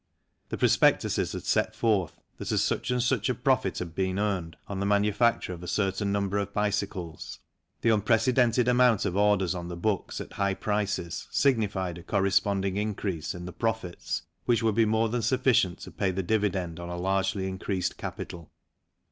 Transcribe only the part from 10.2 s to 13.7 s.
high prices signified a corresponding increase in the